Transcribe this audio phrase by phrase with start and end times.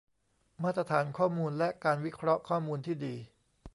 [0.63, 3.15] มาตรฐานข้อมูล และ การวิเคราะห์ข้อมูลที่ดี